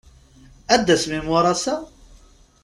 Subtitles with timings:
[0.73, 1.75] Ad d-tasem imuras-a?